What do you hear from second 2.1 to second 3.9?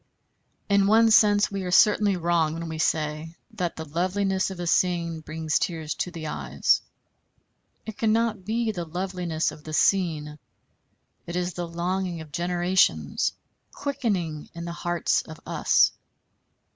wrong when we say that the